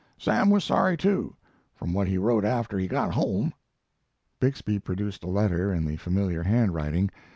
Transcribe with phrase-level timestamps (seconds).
[0.17, 1.35] Sam was sorry, too,
[1.75, 3.53] from what he wrote after he got home."
[4.39, 7.11] Bixby produced a letter in the familiar handwriting.